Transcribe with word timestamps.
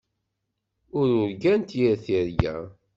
Ur 0.99 1.07
urgant 1.21 1.69
yir 1.79 1.95
tirga. 2.03 2.55